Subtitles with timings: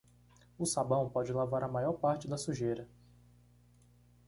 [0.57, 2.89] O sabão pode lavar a maior parte da sujeira.